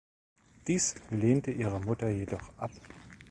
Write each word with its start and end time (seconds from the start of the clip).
Dies 0.65 0.95
lehnte 1.11 1.51
ihre 1.51 1.79
Mutter 1.79 2.09
jedoch 2.09 2.51
ab. 2.57 2.71